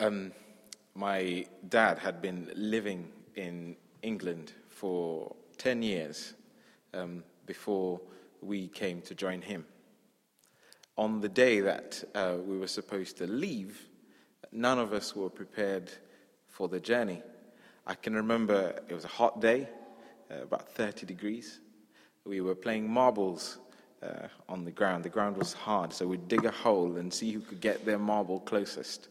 Um, 0.00 0.30
my 0.94 1.44
dad 1.68 1.98
had 1.98 2.22
been 2.22 2.52
living 2.54 3.08
in 3.34 3.74
England 4.02 4.52
for 4.68 5.34
10 5.56 5.82
years 5.82 6.34
um, 6.94 7.24
before 7.46 8.00
we 8.40 8.68
came 8.68 9.00
to 9.02 9.14
join 9.16 9.42
him. 9.42 9.64
On 10.96 11.20
the 11.20 11.28
day 11.28 11.60
that 11.60 12.04
uh, 12.14 12.36
we 12.44 12.58
were 12.58 12.68
supposed 12.68 13.18
to 13.18 13.26
leave, 13.26 13.88
none 14.52 14.78
of 14.78 14.92
us 14.92 15.16
were 15.16 15.30
prepared 15.30 15.90
for 16.46 16.68
the 16.68 16.78
journey. 16.78 17.20
I 17.84 17.94
can 17.94 18.14
remember 18.14 18.80
it 18.88 18.94
was 18.94 19.04
a 19.04 19.08
hot 19.08 19.40
day, 19.40 19.68
uh, 20.30 20.42
about 20.42 20.68
30 20.68 21.06
degrees. 21.06 21.58
We 22.24 22.40
were 22.40 22.54
playing 22.54 22.88
marbles 22.88 23.58
uh, 24.00 24.28
on 24.48 24.64
the 24.64 24.70
ground. 24.70 25.04
The 25.04 25.08
ground 25.08 25.36
was 25.36 25.52
hard, 25.52 25.92
so 25.92 26.06
we'd 26.06 26.28
dig 26.28 26.44
a 26.44 26.52
hole 26.52 26.98
and 26.98 27.12
see 27.12 27.32
who 27.32 27.40
could 27.40 27.60
get 27.60 27.84
their 27.84 27.98
marble 27.98 28.38
closest 28.38 29.08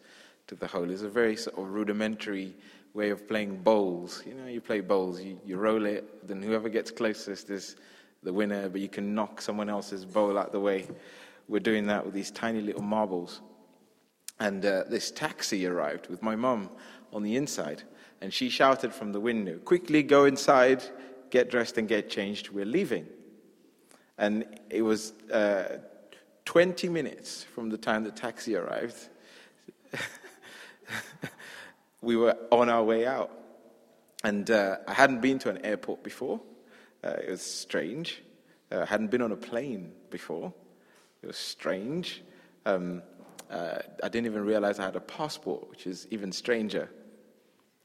to 0.48 0.56
the 0.56 0.68
hole. 0.68 0.90
It's 0.90 1.02
a 1.02 1.10
very 1.10 1.36
sort 1.36 1.58
of 1.58 1.70
rudimentary 1.70 2.56
way 2.94 3.10
of 3.10 3.28
playing 3.28 3.58
bowls. 3.58 4.24
You 4.26 4.34
know, 4.34 4.48
you 4.48 4.62
play 4.62 4.80
bowls, 4.80 5.22
you, 5.22 5.40
you 5.46 5.58
roll 5.58 5.86
it, 5.86 6.28
then 6.28 6.42
whoever 6.42 6.70
gets 6.70 6.90
closest 6.90 7.50
is 7.50 7.76
the 8.24 8.34
winner, 8.34 8.70
but 8.70 8.82
you 8.82 8.90
can 8.90 9.14
knock 9.14 9.42
someone 9.42 9.70
else's 9.70 10.06
bowl 10.06 10.38
out 10.38 10.52
the 10.52 10.60
way. 10.60 10.88
We're 11.48 11.60
doing 11.60 11.88
that 11.88 12.04
with 12.04 12.14
these 12.14 12.32
tiny 12.32 12.62
little 12.62 12.82
marbles. 12.82 13.42
And 14.40 14.66
uh, 14.66 14.84
this 14.90 15.12
taxi 15.12 15.66
arrived 15.66 16.08
with 16.08 16.22
my 16.22 16.36
mum 16.36 16.70
on 17.14 17.24
the 17.24 17.36
inside, 17.36 17.84
and 18.22 18.34
she 18.34 18.50
shouted 18.50 18.94
from 18.94 19.12
the 19.12 19.20
window, 19.20 19.58
Quickly 19.60 20.04
go 20.04 20.26
inside, 20.26 20.84
get 21.30 21.50
dressed, 21.50 21.78
and 21.78 21.88
get 21.88 22.10
changed. 22.10 22.50
We're 22.50 22.66
leaving. 22.66 23.08
And 24.18 24.46
it 24.70 24.82
was 24.82 25.14
uh, 25.32 25.78
20 26.46 26.90
minutes 26.90 27.44
from 27.44 27.70
the 27.70 27.78
time 27.78 28.04
the 28.04 28.12
taxi 28.12 28.56
arrived. 28.56 29.10
we 32.02 32.16
were 32.16 32.38
on 32.52 32.70
our 32.70 32.84
way 32.84 33.06
out. 33.06 33.32
And 34.24 34.50
uh, 34.50 34.78
I 34.88 34.94
hadn't 34.94 35.22
been 35.22 35.40
to 35.40 35.50
an 35.50 35.66
airport 35.66 36.04
before. 36.04 36.42
Uh, 37.04 37.16
it 37.26 37.30
was 37.30 37.42
strange. 37.42 38.24
Uh, 38.72 38.82
I 38.82 38.86
hadn't 38.86 39.12
been 39.12 39.22
on 39.22 39.32
a 39.32 39.38
plane 39.38 39.94
before. 40.10 40.54
It 41.22 41.28
was 41.28 41.38
strange. 41.38 42.24
Um, 42.66 43.02
uh, 43.50 43.80
I 44.04 44.10
didn't 44.10 44.26
even 44.26 44.44
realize 44.44 44.80
I 44.80 44.86
had 44.86 44.96
a 44.96 45.02
passport, 45.02 45.70
which 45.70 45.88
is 45.88 46.08
even 46.12 46.32
stranger. 46.32 46.90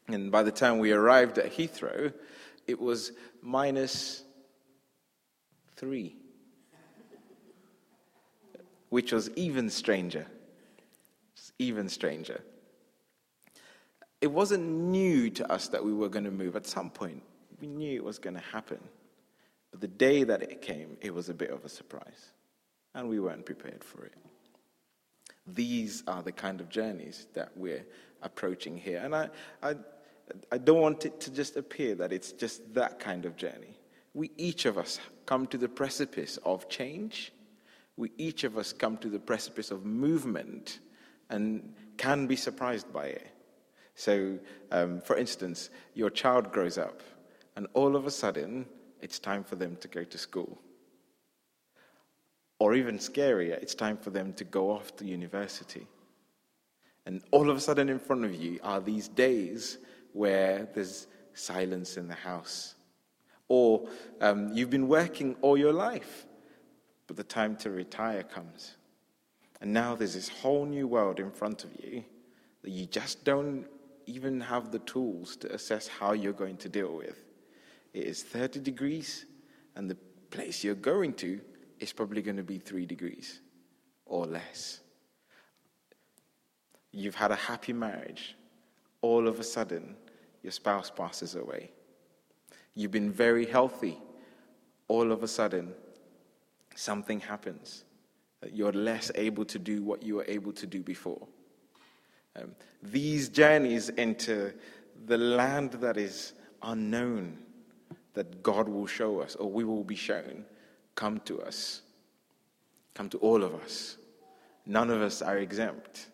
And 0.08 0.32
by 0.32 0.42
the 0.42 0.50
time 0.50 0.78
we 0.78 0.92
arrived 0.92 1.38
at 1.38 1.52
Heathrow, 1.52 2.12
it 2.66 2.80
was 2.80 3.12
minus 3.40 4.24
three, 5.76 6.16
which 8.88 9.12
was 9.12 9.30
even 9.30 9.70
stranger. 9.70 10.26
Even 11.58 11.88
stranger. 11.88 12.42
It 14.22 14.30
wasn't 14.30 14.62
new 14.62 15.30
to 15.30 15.52
us 15.52 15.66
that 15.68 15.84
we 15.84 15.92
were 15.92 16.08
going 16.08 16.24
to 16.24 16.30
move. 16.30 16.54
At 16.54 16.66
some 16.66 16.90
point, 16.90 17.22
we 17.60 17.66
knew 17.66 17.96
it 17.96 18.04
was 18.04 18.20
going 18.20 18.36
to 18.36 18.42
happen. 18.52 18.78
But 19.72 19.80
the 19.80 19.88
day 19.88 20.22
that 20.22 20.42
it 20.42 20.62
came, 20.62 20.96
it 21.00 21.12
was 21.12 21.28
a 21.28 21.34
bit 21.34 21.50
of 21.50 21.64
a 21.64 21.68
surprise. 21.68 22.30
And 22.94 23.08
we 23.08 23.18
weren't 23.18 23.44
prepared 23.44 23.82
for 23.82 24.04
it. 24.04 24.14
These 25.46 26.04
are 26.06 26.22
the 26.22 26.30
kind 26.30 26.60
of 26.60 26.68
journeys 26.68 27.26
that 27.34 27.50
we're 27.56 27.84
approaching 28.22 28.76
here. 28.76 29.00
And 29.02 29.12
I, 29.12 29.28
I, 29.60 29.74
I 30.52 30.58
don't 30.58 30.80
want 30.80 31.04
it 31.04 31.20
to 31.22 31.32
just 31.32 31.56
appear 31.56 31.96
that 31.96 32.12
it's 32.12 32.30
just 32.30 32.74
that 32.74 33.00
kind 33.00 33.26
of 33.26 33.36
journey. 33.36 33.76
We, 34.14 34.30
each 34.36 34.66
of 34.66 34.78
us, 34.78 35.00
come 35.26 35.48
to 35.48 35.58
the 35.58 35.68
precipice 35.68 36.36
of 36.44 36.68
change. 36.68 37.32
We, 37.96 38.12
each 38.18 38.44
of 38.44 38.56
us, 38.56 38.72
come 38.72 38.98
to 38.98 39.08
the 39.08 39.18
precipice 39.18 39.72
of 39.72 39.84
movement 39.84 40.78
and 41.28 41.74
can 41.96 42.28
be 42.28 42.36
surprised 42.36 42.92
by 42.92 43.06
it. 43.06 43.31
So, 43.94 44.38
um, 44.70 45.00
for 45.00 45.16
instance, 45.16 45.70
your 45.94 46.10
child 46.10 46.52
grows 46.52 46.78
up, 46.78 47.02
and 47.56 47.66
all 47.74 47.94
of 47.96 48.06
a 48.06 48.10
sudden, 48.10 48.66
it's 49.00 49.18
time 49.18 49.44
for 49.44 49.56
them 49.56 49.76
to 49.76 49.88
go 49.88 50.04
to 50.04 50.18
school. 50.18 50.58
Or 52.58 52.74
even 52.74 52.98
scarier, 52.98 53.60
it's 53.60 53.74
time 53.74 53.96
for 53.96 54.10
them 54.10 54.32
to 54.34 54.44
go 54.44 54.70
off 54.70 54.96
to 54.96 55.04
university. 55.04 55.86
And 57.04 57.22
all 57.32 57.50
of 57.50 57.56
a 57.56 57.60
sudden, 57.60 57.88
in 57.88 57.98
front 57.98 58.24
of 58.24 58.34
you 58.34 58.60
are 58.62 58.80
these 58.80 59.08
days 59.08 59.78
where 60.12 60.68
there's 60.72 61.08
silence 61.34 61.96
in 61.96 62.06
the 62.08 62.14
house. 62.14 62.74
Or 63.48 63.88
um, 64.20 64.52
you've 64.54 64.70
been 64.70 64.88
working 64.88 65.36
all 65.42 65.58
your 65.58 65.72
life, 65.72 66.26
but 67.06 67.16
the 67.16 67.24
time 67.24 67.56
to 67.56 67.70
retire 67.70 68.22
comes. 68.22 68.76
And 69.60 69.72
now 69.72 69.94
there's 69.94 70.14
this 70.14 70.28
whole 70.28 70.64
new 70.64 70.86
world 70.86 71.20
in 71.20 71.30
front 71.30 71.64
of 71.64 71.70
you 71.82 72.04
that 72.62 72.70
you 72.70 72.86
just 72.86 73.24
don't 73.24 73.66
even 74.06 74.40
have 74.40 74.70
the 74.70 74.78
tools 74.80 75.36
to 75.36 75.52
assess 75.52 75.88
how 75.88 76.12
you're 76.12 76.32
going 76.32 76.56
to 76.58 76.68
deal 76.68 76.94
with. 76.96 77.22
It 77.94 78.04
is 78.04 78.22
30 78.22 78.60
degrees, 78.60 79.26
and 79.76 79.90
the 79.90 79.96
place 80.30 80.64
you're 80.64 80.74
going 80.74 81.14
to 81.14 81.40
is 81.78 81.92
probably 81.92 82.22
going 82.22 82.36
to 82.36 82.42
be 82.42 82.58
three 82.58 82.86
degrees 82.86 83.40
or 84.06 84.26
less. 84.26 84.80
You've 86.92 87.14
had 87.14 87.30
a 87.30 87.36
happy 87.36 87.72
marriage. 87.72 88.36
All 89.00 89.26
of 89.26 89.40
a 89.40 89.44
sudden, 89.44 89.96
your 90.42 90.52
spouse 90.52 90.90
passes 90.90 91.34
away. 91.34 91.70
You've 92.74 92.90
been 92.90 93.10
very 93.10 93.46
healthy. 93.46 93.98
All 94.88 95.12
of 95.12 95.22
a 95.22 95.28
sudden, 95.28 95.72
something 96.74 97.20
happens. 97.20 97.84
You're 98.52 98.72
less 98.72 99.10
able 99.14 99.44
to 99.46 99.58
do 99.58 99.82
what 99.82 100.02
you 100.02 100.16
were 100.16 100.24
able 100.28 100.52
to 100.52 100.66
do 100.66 100.82
before. 100.82 101.26
Um, 102.36 102.54
these 102.82 103.28
journeys 103.28 103.88
into 103.90 104.52
the 105.06 105.18
land 105.18 105.72
that 105.72 105.96
is 105.96 106.32
unknown, 106.62 107.38
that 108.14 108.42
God 108.42 108.68
will 108.68 108.86
show 108.86 109.20
us, 109.20 109.34
or 109.36 109.50
we 109.50 109.64
will 109.64 109.84
be 109.84 109.96
shown, 109.96 110.44
come 110.94 111.20
to 111.20 111.42
us, 111.42 111.82
come 112.94 113.08
to 113.10 113.18
all 113.18 113.42
of 113.42 113.54
us. 113.54 113.96
None 114.64 114.90
of 114.90 115.02
us 115.02 115.22
are 115.22 115.38
exempt. 115.38 116.08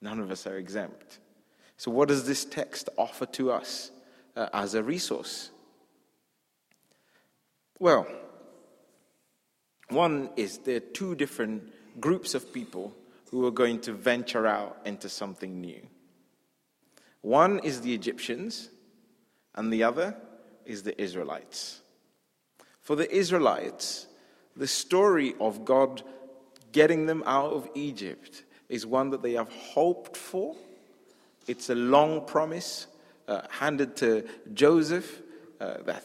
None 0.00 0.18
of 0.18 0.30
us 0.30 0.46
are 0.46 0.56
exempt. 0.56 1.18
So, 1.76 1.90
what 1.90 2.08
does 2.08 2.26
this 2.26 2.44
text 2.44 2.88
offer 2.98 3.26
to 3.26 3.52
us 3.52 3.90
uh, 4.36 4.48
as 4.52 4.74
a 4.74 4.82
resource? 4.82 5.50
Well, 7.78 8.06
one 9.88 10.30
is 10.36 10.58
there 10.58 10.76
are 10.76 10.80
two 10.80 11.14
different 11.14 11.72
groups 12.00 12.34
of 12.34 12.52
people 12.52 12.94
who 13.32 13.46
are 13.46 13.50
going 13.50 13.80
to 13.80 13.94
venture 13.94 14.46
out 14.46 14.76
into 14.84 15.08
something 15.08 15.58
new. 15.58 15.80
One 17.22 17.60
is 17.60 17.80
the 17.80 17.94
Egyptians, 17.94 18.68
and 19.54 19.72
the 19.72 19.82
other 19.84 20.14
is 20.66 20.82
the 20.82 21.00
Israelites. 21.00 21.80
For 22.82 22.94
the 22.94 23.10
Israelites, 23.10 24.06
the 24.54 24.66
story 24.66 25.34
of 25.40 25.64
God 25.64 26.02
getting 26.72 27.06
them 27.06 27.22
out 27.24 27.52
of 27.54 27.68
Egypt 27.74 28.44
is 28.68 28.84
one 28.84 29.08
that 29.10 29.22
they 29.22 29.32
have 29.32 29.50
hoped 29.50 30.14
for. 30.14 30.54
It's 31.46 31.70
a 31.70 31.74
long 31.74 32.26
promise 32.26 32.86
uh, 33.28 33.42
handed 33.48 33.96
to 33.96 34.28
Joseph 34.52 35.22
uh, 35.58 35.78
that 35.86 36.04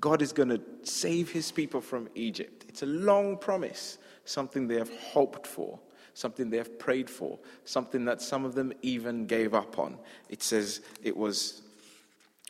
God 0.00 0.22
is 0.22 0.32
going 0.32 0.48
to 0.48 0.60
save 0.84 1.30
his 1.30 1.52
people 1.52 1.82
from 1.82 2.08
Egypt. 2.14 2.64
It's 2.66 2.82
a 2.82 2.86
long 2.86 3.36
promise, 3.36 3.98
something 4.24 4.68
they 4.68 4.76
have 4.76 4.90
hoped 5.12 5.46
for 5.46 5.78
something 6.14 6.50
they 6.50 6.58
have 6.58 6.78
prayed 6.78 7.08
for, 7.08 7.38
something 7.64 8.04
that 8.04 8.20
some 8.20 8.44
of 8.44 8.54
them 8.54 8.72
even 8.82 9.26
gave 9.26 9.54
up 9.54 9.78
on. 9.78 9.96
It 10.28 10.42
says 10.42 10.80
it 11.02 11.16
was 11.16 11.62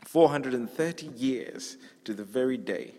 430 0.05 1.07
years 1.07 1.77
to 2.05 2.15
the 2.15 2.25
very 2.25 2.57
day. 2.57 2.95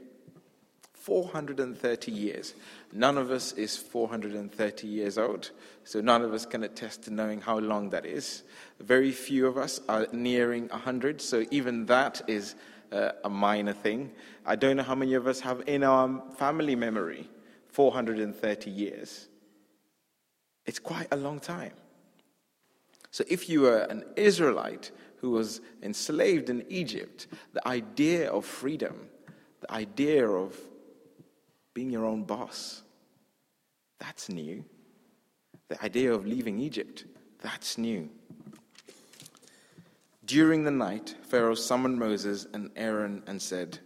430 0.94 2.12
years. 2.12 2.54
None 2.94 3.18
of 3.18 3.30
us 3.30 3.52
is 3.54 3.76
430 3.76 4.88
years 4.88 5.18
old, 5.18 5.52
so 5.84 6.00
none 6.00 6.22
of 6.22 6.34
us 6.34 6.46
can 6.46 6.64
attest 6.64 7.04
to 7.04 7.14
knowing 7.14 7.42
how 7.42 7.60
long 7.60 7.90
that 7.90 8.06
is. 8.06 8.44
Very 8.80 9.12
few 9.12 9.46
of 9.46 9.58
us 9.58 9.82
are 9.90 10.08
nearing 10.14 10.70
100, 10.70 11.20
so 11.22 11.44
even 11.52 11.88
that 11.88 12.22
is 12.28 12.56
uh, 12.94 13.12
a 13.26 13.30
minor 13.30 13.74
thing. 13.74 14.12
I 14.46 14.56
don't 14.56 14.78
know 14.78 14.84
how 14.84 14.96
many 14.96 15.16
of 15.16 15.28
us 15.28 15.42
have 15.42 15.64
in 15.68 15.84
our 15.84 16.24
family 16.38 16.76
memory 16.76 17.30
430 17.68 18.70
years. 18.70 19.28
It's 20.66 20.80
quite 20.80 21.08
a 21.12 21.18
long 21.18 21.40
time. 21.40 21.74
So, 23.12 23.24
if 23.30 23.48
you 23.48 23.62
were 23.62 23.82
an 23.82 24.04
Israelite 24.16 24.92
who 25.18 25.32
was 25.32 25.62
enslaved 25.82 26.50
in 26.50 26.66
Egypt, 26.68 27.28
the 27.54 27.66
idea 27.68 28.32
of 28.32 28.46
freedom, 28.46 29.08
the 29.62 29.72
idea 29.72 30.28
of 30.28 30.58
being 31.74 31.90
your 31.90 32.06
own 32.06 32.24
boss, 32.24 32.84
that's 34.00 34.30
new. 34.30 34.66
The 35.70 35.82
idea 35.84 36.14
of 36.14 36.26
leaving 36.26 36.60
Egypt, 36.60 37.06
that's 37.42 37.78
new. 37.78 38.10
During 40.26 40.64
the 40.64 40.72
night, 40.72 41.16
Pharaoh 41.24 41.56
summoned 41.56 41.98
Moses 41.98 42.48
and 42.54 42.72
Aaron 42.76 43.24
and 43.28 43.42
said, 43.42 43.80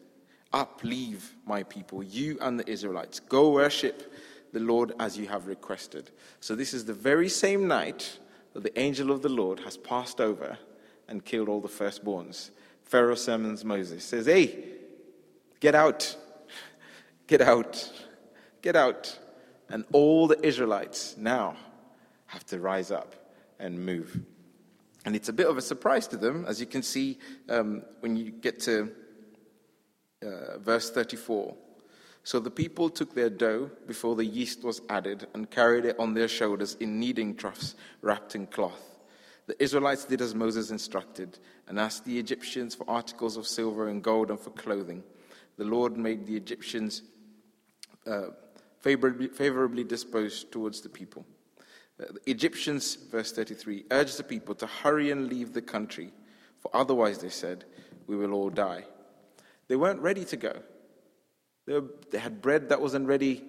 Up, 0.53 0.83
leave 0.83 1.35
my 1.45 1.63
people, 1.63 2.03
you 2.03 2.37
and 2.41 2.59
the 2.59 2.69
Israelites. 2.69 3.19
Go 3.19 3.51
worship 3.51 4.13
the 4.53 4.59
Lord 4.59 4.93
as 4.99 5.17
you 5.17 5.27
have 5.27 5.47
requested. 5.47 6.11
So, 6.39 6.55
this 6.55 6.73
is 6.73 6.85
the 6.85 6.93
very 6.93 7.29
same 7.29 7.67
night 7.67 8.19
that 8.53 8.63
the 8.63 8.79
angel 8.79 9.11
of 9.11 9.21
the 9.21 9.29
Lord 9.29 9.59
has 9.61 9.77
passed 9.77 10.19
over 10.19 10.57
and 11.07 11.23
killed 11.23 11.49
all 11.49 11.61
the 11.61 11.67
firstborns. 11.67 12.49
Pharaoh 12.83 13.15
summons 13.15 13.63
Moses, 13.63 14.03
says, 14.03 14.25
Hey, 14.25 14.63
get 15.59 15.75
out, 15.75 16.15
get 17.27 17.41
out, 17.41 17.91
get 18.61 18.75
out. 18.75 19.19
And 19.69 19.85
all 19.91 20.27
the 20.27 20.43
Israelites 20.45 21.15
now 21.17 21.57
have 22.27 22.45
to 22.47 22.59
rise 22.59 22.89
up 22.91 23.15
and 23.59 23.85
move. 23.85 24.19
And 25.05 25.15
it's 25.15 25.29
a 25.29 25.33
bit 25.33 25.47
of 25.47 25.57
a 25.57 25.61
surprise 25.61 26.07
to 26.09 26.17
them, 26.17 26.45
as 26.47 26.59
you 26.59 26.65
can 26.65 26.81
see 26.81 27.17
um, 27.49 27.83
when 27.99 28.15
you 28.17 28.31
get 28.31 28.59
to 28.61 28.91
uh, 30.21 30.57
verse 30.59 30.89
34. 30.89 31.55
So 32.27 32.41
the 32.41 32.51
people 32.51 32.89
took 32.89 33.15
their 33.15 33.29
dough 33.29 33.71
before 33.87 34.17
the 34.17 34.25
yeast 34.25 34.61
was 34.61 34.81
added 34.89 35.27
and 35.33 35.49
carried 35.49 35.85
it 35.85 35.97
on 35.97 36.13
their 36.13 36.27
shoulders 36.27 36.75
in 36.81 36.99
kneading 36.99 37.37
troughs 37.37 37.75
wrapped 38.01 38.35
in 38.35 38.47
cloth. 38.47 38.97
The 39.45 39.63
Israelites 39.63 40.03
did 40.03 40.19
as 40.19 40.35
Moses 40.35 40.69
instructed 40.69 41.39
and 41.69 41.79
asked 41.79 42.03
the 42.03 42.19
Egyptians 42.19 42.75
for 42.75 42.83
articles 42.89 43.37
of 43.37 43.47
silver 43.47 43.87
and 43.87 44.03
gold 44.03 44.29
and 44.29 44.37
for 44.37 44.49
clothing. 44.49 45.05
The 45.55 45.63
Lord 45.63 45.95
made 45.95 46.27
the 46.27 46.35
Egyptians 46.35 47.01
uh, 48.05 48.31
favorably, 48.81 49.29
favorably 49.29 49.85
disposed 49.85 50.51
towards 50.51 50.81
the 50.81 50.89
people. 50.89 51.25
Uh, 51.97 52.07
the 52.11 52.29
Egyptians, 52.29 52.95
verse 53.09 53.31
33, 53.31 53.85
urged 53.89 54.17
the 54.17 54.23
people 54.23 54.53
to 54.55 54.67
hurry 54.67 55.11
and 55.11 55.29
leave 55.29 55.53
the 55.53 55.61
country, 55.61 56.11
for 56.59 56.75
otherwise, 56.75 57.19
they 57.19 57.29
said, 57.29 57.63
we 58.05 58.17
will 58.17 58.33
all 58.33 58.49
die. 58.49 58.83
They 59.69 59.77
weren't 59.77 60.01
ready 60.01 60.25
to 60.25 60.35
go. 60.35 60.61
They, 61.67 62.17
had 62.17 62.41
bread 62.41 62.69
that 62.69 62.81
wasn't 62.81 63.07
ready, 63.07 63.43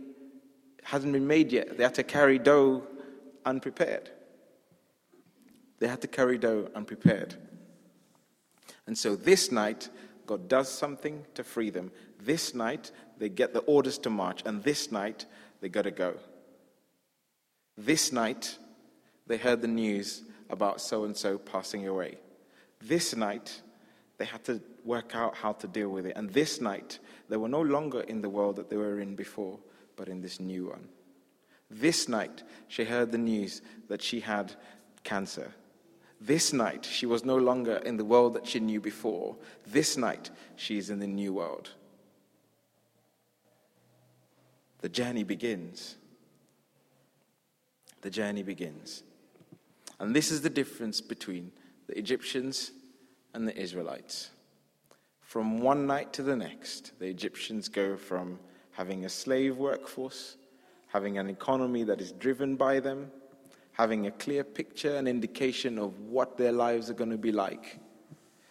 hadn't 0.82 1.12
been 1.12 1.26
made 1.26 1.52
yet. 1.52 1.78
They 1.78 1.84
had 1.84 1.94
to 1.94 2.02
carry 2.02 2.38
dough 2.38 2.82
unprepared. 3.44 4.10
They 5.78 5.86
had 5.86 6.02
to 6.02 6.08
carry 6.08 6.36
dough 6.36 6.68
unprepared. 6.74 7.36
And 8.86 8.98
so 8.98 9.14
this 9.14 9.52
night, 9.52 9.88
God 10.26 10.48
does 10.48 10.68
something 10.68 11.24
to 11.34 11.44
free 11.44 11.70
them. 11.70 11.92
This 12.20 12.54
night, 12.54 12.90
they 13.18 13.28
get 13.28 13.54
the 13.54 13.60
orders 13.60 13.98
to 13.98 14.10
march, 14.10 14.42
and 14.44 14.64
this 14.64 14.90
night, 14.90 15.26
they 15.60 15.68
got 15.68 15.82
to 15.82 15.92
go. 15.92 16.14
This 17.76 18.10
night, 18.12 18.58
they 19.28 19.36
heard 19.36 19.62
the 19.62 19.68
news 19.68 20.22
about 20.50 20.80
so 20.80 21.04
and 21.04 21.16
so 21.16 21.38
passing 21.38 21.86
away. 21.86 22.18
This 22.80 23.14
night, 23.14 23.62
they 24.18 24.24
had 24.24 24.44
to 24.44 24.60
work 24.84 25.14
out 25.14 25.36
how 25.36 25.52
to 25.52 25.68
deal 25.68 25.88
with 25.88 26.04
it. 26.04 26.12
And 26.16 26.30
this 26.30 26.60
night, 26.60 26.98
they 27.28 27.36
were 27.36 27.48
no 27.48 27.62
longer 27.62 28.00
in 28.00 28.20
the 28.20 28.28
world 28.28 28.56
that 28.56 28.68
they 28.68 28.76
were 28.76 29.00
in 29.00 29.14
before, 29.14 29.58
but 29.96 30.08
in 30.08 30.20
this 30.20 30.40
new 30.40 30.66
one. 30.66 30.88
This 31.70 32.08
night, 32.08 32.42
she 32.66 32.84
heard 32.84 33.12
the 33.12 33.18
news 33.18 33.62
that 33.88 34.02
she 34.02 34.20
had 34.20 34.54
cancer. 35.04 35.52
This 36.20 36.52
night, 36.52 36.84
she 36.84 37.06
was 37.06 37.24
no 37.24 37.36
longer 37.36 37.76
in 37.76 37.96
the 37.96 38.04
world 38.04 38.34
that 38.34 38.46
she 38.46 38.58
knew 38.58 38.80
before. 38.80 39.36
This 39.66 39.96
night, 39.96 40.30
she 40.56 40.78
is 40.78 40.90
in 40.90 40.98
the 40.98 41.06
new 41.06 41.32
world. 41.34 41.70
The 44.80 44.88
journey 44.88 45.22
begins. 45.22 45.96
The 48.00 48.10
journey 48.10 48.42
begins. 48.42 49.04
And 50.00 50.14
this 50.14 50.30
is 50.30 50.42
the 50.42 50.50
difference 50.50 51.00
between 51.00 51.52
the 51.86 51.96
Egyptians 51.98 52.72
and 53.38 53.46
the 53.46 53.56
Israelites. 53.56 54.30
From 55.20 55.60
one 55.60 55.86
night 55.86 56.12
to 56.14 56.24
the 56.24 56.34
next, 56.34 56.98
the 56.98 57.06
Egyptians 57.06 57.68
go 57.68 57.96
from 57.96 58.40
having 58.72 59.04
a 59.04 59.08
slave 59.08 59.56
workforce, 59.56 60.36
having 60.88 61.18
an 61.18 61.30
economy 61.30 61.84
that 61.84 62.00
is 62.00 62.10
driven 62.10 62.56
by 62.56 62.80
them, 62.80 63.12
having 63.70 64.08
a 64.08 64.10
clear 64.10 64.42
picture 64.42 64.96
and 64.96 65.06
indication 65.06 65.78
of 65.78 66.00
what 66.00 66.36
their 66.36 66.50
lives 66.50 66.90
are 66.90 66.94
going 66.94 67.12
to 67.12 67.16
be 67.16 67.30
like, 67.30 67.78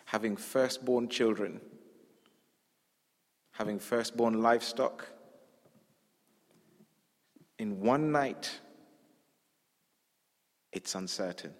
having 0.05 0.37
firstborn 0.37 1.09
children, 1.09 1.59
having 3.51 3.79
firstborn 3.79 4.41
livestock. 4.41 5.05
In 7.59 7.81
one 7.81 8.13
night, 8.13 8.49
it's 10.71 10.95
uncertain. 10.95 11.53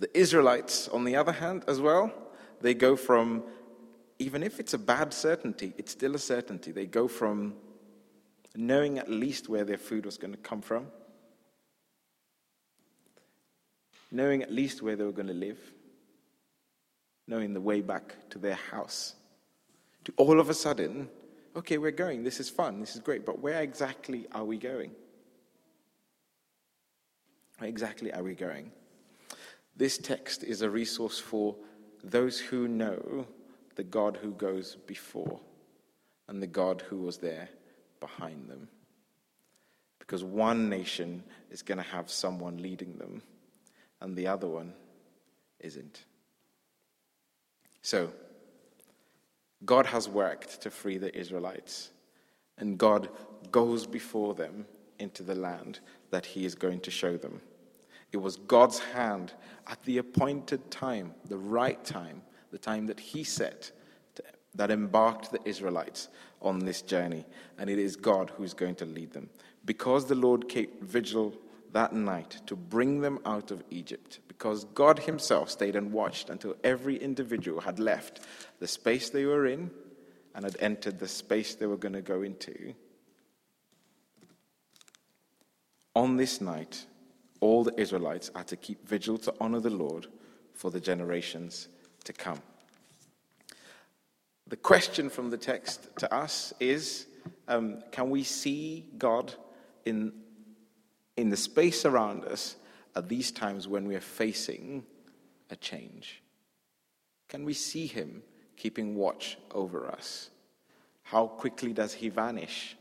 The 0.00 0.18
Israelites, 0.18 0.88
on 0.88 1.04
the 1.04 1.14
other 1.14 1.32
hand, 1.32 1.62
as 1.68 1.78
well, 1.78 2.10
they 2.62 2.72
go 2.72 2.96
from, 2.96 3.44
even 4.18 4.42
if 4.42 4.58
it's 4.58 4.72
a 4.72 4.78
bad 4.78 5.12
certainty, 5.12 5.74
it's 5.76 5.92
still 5.92 6.14
a 6.14 6.18
certainty. 6.18 6.72
They 6.72 6.86
go 6.86 7.06
from 7.06 7.54
knowing 8.56 8.98
at 8.98 9.10
least 9.10 9.50
where 9.50 9.62
their 9.62 9.76
food 9.76 10.06
was 10.06 10.16
going 10.16 10.32
to 10.32 10.38
come 10.38 10.62
from, 10.62 10.86
knowing 14.10 14.42
at 14.42 14.50
least 14.50 14.80
where 14.80 14.96
they 14.96 15.04
were 15.04 15.12
going 15.12 15.28
to 15.28 15.34
live, 15.34 15.58
knowing 17.26 17.52
the 17.52 17.60
way 17.60 17.82
back 17.82 18.16
to 18.30 18.38
their 18.38 18.54
house, 18.54 19.16
to 20.04 20.14
all 20.16 20.40
of 20.40 20.48
a 20.48 20.54
sudden, 20.54 21.10
okay, 21.54 21.76
we're 21.76 21.90
going, 21.90 22.24
this 22.24 22.40
is 22.40 22.48
fun, 22.48 22.80
this 22.80 22.94
is 22.94 23.02
great, 23.02 23.26
but 23.26 23.38
where 23.38 23.60
exactly 23.60 24.26
are 24.32 24.44
we 24.44 24.56
going? 24.56 24.92
Where 27.58 27.68
exactly 27.68 28.10
are 28.14 28.22
we 28.22 28.34
going? 28.34 28.72
This 29.80 29.96
text 29.96 30.44
is 30.44 30.60
a 30.60 30.68
resource 30.68 31.18
for 31.18 31.56
those 32.04 32.38
who 32.38 32.68
know 32.68 33.26
the 33.76 33.82
God 33.82 34.18
who 34.20 34.32
goes 34.32 34.76
before 34.86 35.40
and 36.28 36.42
the 36.42 36.46
God 36.46 36.82
who 36.90 36.98
was 36.98 37.16
there 37.16 37.48
behind 37.98 38.50
them. 38.50 38.68
Because 39.98 40.22
one 40.22 40.68
nation 40.68 41.24
is 41.50 41.62
going 41.62 41.78
to 41.78 41.82
have 41.82 42.10
someone 42.10 42.60
leading 42.60 42.98
them, 42.98 43.22
and 44.02 44.14
the 44.14 44.26
other 44.26 44.48
one 44.48 44.74
isn't. 45.60 46.04
So, 47.80 48.12
God 49.64 49.86
has 49.86 50.10
worked 50.10 50.60
to 50.60 50.70
free 50.70 50.98
the 50.98 51.18
Israelites, 51.18 51.88
and 52.58 52.76
God 52.76 53.08
goes 53.50 53.86
before 53.86 54.34
them 54.34 54.66
into 54.98 55.22
the 55.22 55.34
land 55.34 55.80
that 56.10 56.26
He 56.26 56.44
is 56.44 56.54
going 56.54 56.80
to 56.80 56.90
show 56.90 57.16
them. 57.16 57.40
It 58.12 58.18
was 58.18 58.36
God's 58.36 58.78
hand 58.78 59.32
at 59.66 59.82
the 59.84 59.98
appointed 59.98 60.70
time, 60.70 61.14
the 61.26 61.38
right 61.38 61.82
time, 61.84 62.22
the 62.50 62.58
time 62.58 62.86
that 62.86 62.98
He 62.98 63.22
set, 63.22 63.70
to, 64.16 64.24
that 64.54 64.70
embarked 64.70 65.30
the 65.30 65.40
Israelites 65.44 66.08
on 66.42 66.58
this 66.58 66.82
journey. 66.82 67.24
And 67.58 67.70
it 67.70 67.78
is 67.78 67.96
God 67.96 68.32
who's 68.36 68.54
going 68.54 68.74
to 68.76 68.84
lead 68.84 69.12
them. 69.12 69.30
Because 69.64 70.06
the 70.06 70.14
Lord 70.14 70.48
kept 70.48 70.82
vigil 70.82 71.34
that 71.72 71.92
night 71.92 72.40
to 72.46 72.56
bring 72.56 73.00
them 73.00 73.20
out 73.24 73.52
of 73.52 73.62
Egypt, 73.70 74.18
because 74.26 74.64
God 74.74 74.98
Himself 74.98 75.50
stayed 75.50 75.76
and 75.76 75.92
watched 75.92 76.30
until 76.30 76.56
every 76.64 76.96
individual 76.96 77.60
had 77.60 77.78
left 77.78 78.20
the 78.58 78.66
space 78.66 79.10
they 79.10 79.24
were 79.24 79.46
in 79.46 79.70
and 80.34 80.44
had 80.44 80.56
entered 80.58 80.98
the 80.98 81.06
space 81.06 81.54
they 81.54 81.66
were 81.66 81.76
going 81.76 81.92
to 81.92 82.02
go 82.02 82.22
into. 82.22 82.74
On 85.94 86.16
this 86.16 86.40
night, 86.40 86.86
all 87.40 87.64
the 87.64 87.78
Israelites 87.80 88.30
are 88.34 88.44
to 88.44 88.56
keep 88.56 88.86
vigil 88.86 89.18
to 89.18 89.34
honor 89.40 89.60
the 89.60 89.70
Lord 89.70 90.06
for 90.54 90.70
the 90.70 90.80
generations 90.80 91.68
to 92.04 92.12
come. 92.12 92.40
The 94.46 94.56
question 94.56 95.10
from 95.10 95.30
the 95.30 95.38
text 95.38 95.88
to 95.98 96.12
us 96.12 96.52
is 96.60 97.06
um, 97.48 97.82
can 97.92 98.10
we 98.10 98.24
see 98.24 98.86
God 98.98 99.34
in, 99.84 100.12
in 101.16 101.30
the 101.30 101.36
space 101.36 101.84
around 101.84 102.24
us 102.24 102.56
at 102.96 103.08
these 103.08 103.30
times 103.30 103.68
when 103.68 103.86
we 103.86 103.94
are 103.94 104.00
facing 104.00 104.84
a 105.50 105.56
change? 105.56 106.22
Can 107.28 107.44
we 107.44 107.54
see 107.54 107.86
Him 107.86 108.22
keeping 108.56 108.94
watch 108.96 109.38
over 109.52 109.86
us? 109.86 110.30
How 111.02 111.26
quickly 111.26 111.72
does 111.72 111.94
He 111.94 112.08
vanish 112.08 112.76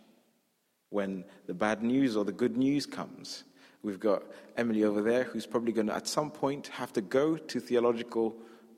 when 0.90 1.24
the 1.46 1.54
bad 1.54 1.84
news 1.84 2.18
or 2.18 2.26
the 2.26 2.32
good 2.32 2.58
news 2.58 2.86
comes? 2.86 3.44
We've 3.82 4.00
got 4.00 4.24
Emily 4.58 4.84
over 4.84 5.02
there 5.02 5.24
who's 5.24 5.46
probably 5.46 5.72
going 5.72 5.88
to, 5.88 5.96
at 5.96 6.08
some 6.08 6.32
point, 6.32 6.68
have 6.68 6.92
to 6.94 7.02
go 7.02 7.38
to 7.38 7.60
theological 7.60 8.36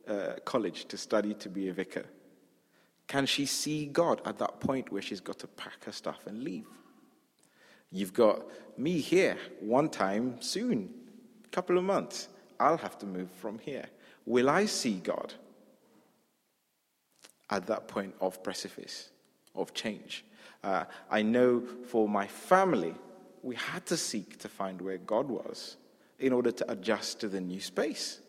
uh, 0.07 0.33
college 0.45 0.85
to 0.85 0.97
study 0.97 1.33
to 1.35 1.49
be 1.49 1.69
a 1.69 1.73
vicar. 1.73 2.05
Can 3.07 3.25
she 3.25 3.45
see 3.45 3.87
God 3.87 4.21
at 4.25 4.37
that 4.37 4.59
point 4.59 4.91
where 4.91 5.01
she's 5.01 5.19
got 5.19 5.39
to 5.39 5.47
pack 5.47 5.83
her 5.85 5.91
stuff 5.91 6.19
and 6.27 6.43
leave? 6.43 6.67
You've 7.91 8.13
got 8.13 8.43
me 8.77 8.99
here 8.99 9.37
one 9.59 9.89
time 9.89 10.41
soon, 10.41 10.89
a 11.43 11.49
couple 11.49 11.77
of 11.77 11.83
months. 11.83 12.29
I'll 12.59 12.77
have 12.77 12.97
to 12.99 13.05
move 13.05 13.29
from 13.31 13.59
here. 13.59 13.85
Will 14.25 14.49
I 14.49 14.65
see 14.65 14.99
God 14.99 15.33
at 17.49 17.65
that 17.67 17.87
point 17.87 18.13
of 18.21 18.41
precipice, 18.43 19.09
of 19.55 19.73
change? 19.73 20.23
Uh, 20.63 20.85
I 21.09 21.21
know 21.21 21.63
for 21.87 22.07
my 22.07 22.27
family, 22.27 22.95
we 23.43 23.55
had 23.55 23.85
to 23.87 23.97
seek 23.97 24.37
to 24.39 24.47
find 24.47 24.81
where 24.81 24.97
God 24.97 25.27
was 25.27 25.77
in 26.19 26.33
order 26.33 26.51
to 26.51 26.71
adjust 26.71 27.19
to 27.21 27.27
the 27.27 27.41
new 27.41 27.59
space. 27.59 28.19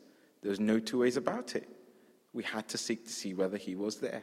There 0.41 0.51
was 0.51 0.61
no 0.61 0.79
two 0.79 0.99
ways 0.99 1.17
about 1.17 1.55
it. 1.55 1.69
We 2.33 2.43
had 2.43 2.69
to 2.69 2.79
seek 2.79 3.05
to 3.05 3.13
see 3.13 3.35
whether 3.35 3.57
He 3.57 3.75
was 3.75 3.97
there. 3.97 4.23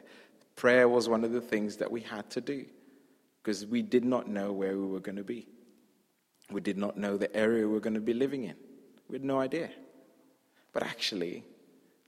Prayer 0.56 0.88
was 0.88 1.08
one 1.08 1.24
of 1.24 1.32
the 1.32 1.40
things 1.40 1.76
that 1.76 1.90
we 1.90 2.00
had 2.00 2.28
to 2.30 2.40
do 2.40 2.66
because 3.42 3.64
we 3.66 3.82
did 3.82 4.04
not 4.04 4.28
know 4.28 4.52
where 4.52 4.76
we 4.76 4.86
were 4.86 5.00
going 5.00 5.16
to 5.16 5.24
be. 5.24 5.46
We 6.50 6.60
did 6.60 6.76
not 6.76 6.96
know 6.96 7.16
the 7.16 7.34
area 7.34 7.66
we 7.66 7.72
were 7.72 7.80
going 7.80 7.94
to 7.94 8.00
be 8.00 8.12
living 8.12 8.44
in. 8.44 8.56
We 9.08 9.14
had 9.14 9.24
no 9.24 9.40
idea. 9.40 9.70
But 10.72 10.82
actually, 10.82 11.44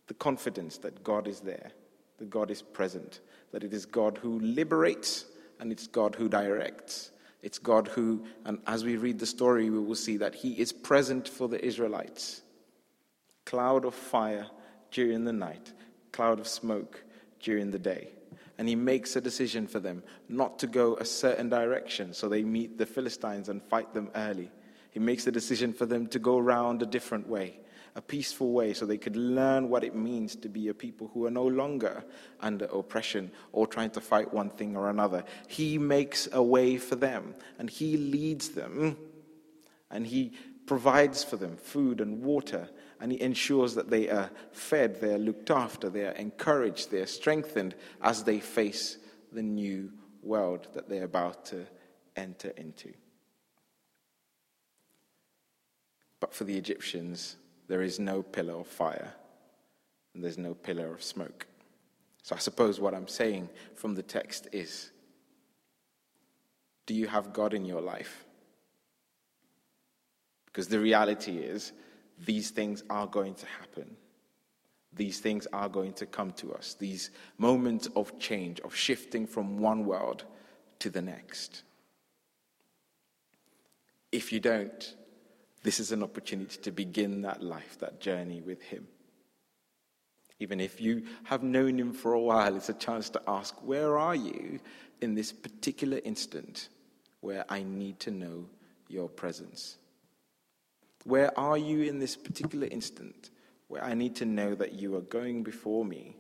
the 0.08 0.14
confidence 0.14 0.78
that 0.78 1.02
God 1.02 1.26
is 1.26 1.40
there, 1.40 1.70
that 2.18 2.28
God 2.28 2.50
is 2.50 2.60
present, 2.60 3.20
that 3.52 3.64
it 3.64 3.72
is 3.72 3.86
God 3.86 4.18
who 4.18 4.40
liberates 4.40 5.26
and 5.60 5.72
it's 5.72 5.86
God 5.86 6.14
who 6.14 6.28
directs. 6.28 7.12
It's 7.42 7.58
God 7.58 7.88
who, 7.88 8.24
and 8.44 8.60
as 8.66 8.84
we 8.84 8.96
read 8.96 9.18
the 9.18 9.26
story, 9.26 9.68
we 9.68 9.78
will 9.78 9.96
see 9.96 10.16
that 10.18 10.34
He 10.34 10.52
is 10.52 10.72
present 10.72 11.28
for 11.28 11.48
the 11.48 11.62
Israelites. 11.64 12.42
Cloud 13.44 13.84
of 13.84 13.94
fire 13.94 14.46
during 14.92 15.24
the 15.24 15.32
night, 15.32 15.72
cloud 16.12 16.38
of 16.38 16.46
smoke 16.46 17.02
during 17.40 17.70
the 17.70 17.78
day. 17.78 18.10
And 18.58 18.68
He 18.68 18.76
makes 18.76 19.16
a 19.16 19.20
decision 19.20 19.66
for 19.66 19.80
them 19.80 20.04
not 20.28 20.60
to 20.60 20.66
go 20.68 20.96
a 20.96 21.04
certain 21.04 21.48
direction, 21.48 22.14
so 22.14 22.28
they 22.28 22.44
meet 22.44 22.78
the 22.78 22.86
Philistines 22.86 23.48
and 23.48 23.62
fight 23.62 23.92
them 23.92 24.10
early. 24.14 24.50
He 24.90 25.00
makes 25.00 25.26
a 25.26 25.32
decision 25.32 25.72
for 25.72 25.86
them 25.86 26.06
to 26.08 26.18
go 26.18 26.38
around 26.38 26.82
a 26.82 26.86
different 26.86 27.28
way 27.28 27.58
a 27.94 28.00
peaceful 28.00 28.52
way 28.52 28.72
so 28.72 28.86
they 28.86 28.98
could 28.98 29.16
learn 29.16 29.68
what 29.68 29.84
it 29.84 29.94
means 29.94 30.34
to 30.36 30.48
be 30.48 30.68
a 30.68 30.74
people 30.74 31.10
who 31.12 31.26
are 31.26 31.30
no 31.30 31.46
longer 31.46 32.04
under 32.40 32.64
oppression 32.66 33.30
or 33.52 33.66
trying 33.66 33.90
to 33.90 34.00
fight 34.00 34.32
one 34.32 34.48
thing 34.48 34.76
or 34.76 34.88
another. 34.88 35.24
He 35.48 35.78
makes 35.78 36.28
a 36.32 36.42
way 36.42 36.78
for 36.78 36.96
them 36.96 37.34
and 37.58 37.68
He 37.68 37.96
leads 37.96 38.50
them 38.50 38.96
and 39.90 40.06
He 40.06 40.32
provides 40.66 41.22
for 41.22 41.36
them 41.36 41.56
food 41.56 42.00
and 42.00 42.22
water 42.22 42.68
and 43.00 43.12
He 43.12 43.20
ensures 43.20 43.74
that 43.74 43.90
they 43.90 44.08
are 44.08 44.30
fed, 44.52 45.00
they 45.00 45.14
are 45.14 45.18
looked 45.18 45.50
after, 45.50 45.90
they 45.90 46.06
are 46.06 46.12
encouraged, 46.12 46.90
they 46.90 47.00
are 47.00 47.06
strengthened 47.06 47.74
as 48.00 48.24
they 48.24 48.40
face 48.40 48.96
the 49.32 49.42
new 49.42 49.92
world 50.22 50.68
that 50.74 50.88
they're 50.88 51.04
about 51.04 51.44
to 51.46 51.66
enter 52.16 52.52
into. 52.56 52.92
But 56.20 56.32
for 56.32 56.44
the 56.44 56.56
Egyptians, 56.56 57.36
there 57.72 57.80
is 57.80 57.98
no 57.98 58.22
pillar 58.22 58.60
of 58.60 58.66
fire 58.66 59.14
and 60.12 60.22
there's 60.22 60.36
no 60.36 60.52
pillar 60.52 60.92
of 60.92 61.02
smoke. 61.02 61.46
So 62.22 62.36
I 62.36 62.38
suppose 62.38 62.78
what 62.78 62.92
I'm 62.92 63.08
saying 63.08 63.48
from 63.76 63.94
the 63.94 64.02
text 64.02 64.46
is 64.52 64.90
do 66.84 66.92
you 66.92 67.06
have 67.06 67.32
God 67.32 67.54
in 67.54 67.64
your 67.64 67.80
life? 67.80 68.26
Because 70.44 70.68
the 70.68 70.80
reality 70.80 71.38
is, 71.38 71.72
these 72.18 72.50
things 72.50 72.84
are 72.90 73.06
going 73.06 73.36
to 73.36 73.46
happen. 73.46 73.96
These 74.92 75.20
things 75.20 75.46
are 75.50 75.70
going 75.70 75.94
to 75.94 76.04
come 76.04 76.32
to 76.32 76.52
us. 76.52 76.76
These 76.78 77.08
moments 77.38 77.88
of 77.96 78.18
change, 78.18 78.60
of 78.60 78.74
shifting 78.74 79.26
from 79.26 79.56
one 79.56 79.86
world 79.86 80.24
to 80.80 80.90
the 80.90 81.00
next. 81.00 81.62
If 84.12 84.30
you 84.30 84.40
don't, 84.40 84.94
this 85.62 85.78
is 85.78 85.92
an 85.92 86.02
opportunity 86.02 86.58
to 86.62 86.70
begin 86.72 87.22
that 87.22 87.42
life, 87.42 87.78
that 87.78 88.00
journey 88.00 88.40
with 88.40 88.62
Him. 88.62 88.86
Even 90.40 90.58
if 90.60 90.80
you 90.80 91.04
have 91.24 91.42
known 91.42 91.78
Him 91.78 91.92
for 91.92 92.14
a 92.14 92.20
while, 92.20 92.56
it's 92.56 92.68
a 92.68 92.74
chance 92.74 93.10
to 93.10 93.22
ask, 93.28 93.54
Where 93.62 93.96
are 93.98 94.14
you 94.14 94.58
in 95.00 95.14
this 95.14 95.32
particular 95.32 96.00
instant 96.04 96.68
where 97.20 97.44
I 97.48 97.62
need 97.62 98.00
to 98.00 98.10
know 98.10 98.46
your 98.88 99.08
presence? 99.08 99.76
Where 101.04 101.36
are 101.38 101.58
you 101.58 101.82
in 101.82 101.98
this 101.98 102.16
particular 102.16 102.66
instant 102.68 103.30
where 103.68 103.84
I 103.84 103.94
need 103.94 104.16
to 104.16 104.24
know 104.24 104.54
that 104.54 104.74
you 104.74 104.96
are 104.96 105.02
going 105.02 105.42
before 105.42 105.84
me 105.84 106.16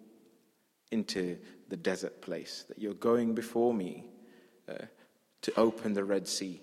into 0.90 1.36
the 1.68 1.76
desert 1.76 2.20
place, 2.22 2.64
that 2.68 2.78
you're 2.78 2.94
going 2.94 3.34
before 3.34 3.74
me 3.74 4.04
uh, 4.68 4.84
to 5.42 5.52
open 5.58 5.94
the 5.94 6.04
Red 6.04 6.28
Sea? 6.28 6.60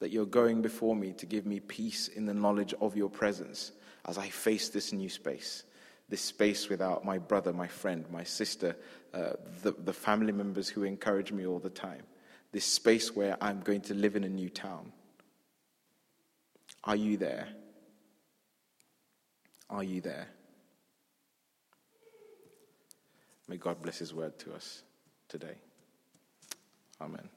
That 0.00 0.10
you're 0.10 0.26
going 0.26 0.62
before 0.62 0.94
me 0.94 1.12
to 1.14 1.26
give 1.26 1.46
me 1.46 1.60
peace 1.60 2.08
in 2.08 2.26
the 2.26 2.34
knowledge 2.34 2.74
of 2.80 2.96
your 2.96 3.08
presence 3.08 3.72
as 4.06 4.18
I 4.18 4.28
face 4.28 4.68
this 4.68 4.92
new 4.92 5.08
space, 5.08 5.64
this 6.08 6.20
space 6.20 6.68
without 6.68 7.04
my 7.04 7.18
brother, 7.18 7.52
my 7.52 7.66
friend, 7.66 8.04
my 8.10 8.24
sister, 8.24 8.76
uh, 9.14 9.32
the, 9.62 9.72
the 9.72 9.92
family 9.92 10.32
members 10.32 10.68
who 10.68 10.84
encourage 10.84 11.32
me 11.32 11.46
all 11.46 11.58
the 11.58 11.70
time, 11.70 12.02
this 12.52 12.64
space 12.64 13.14
where 13.16 13.36
I'm 13.40 13.60
going 13.60 13.80
to 13.82 13.94
live 13.94 14.16
in 14.16 14.24
a 14.24 14.28
new 14.28 14.50
town. 14.50 14.92
Are 16.84 16.96
you 16.96 17.16
there? 17.16 17.48
Are 19.68 19.82
you 19.82 20.00
there? 20.00 20.28
May 23.48 23.56
God 23.56 23.82
bless 23.82 23.98
His 23.98 24.14
word 24.14 24.38
to 24.40 24.54
us 24.54 24.82
today. 25.28 25.56
Amen. 27.00 27.28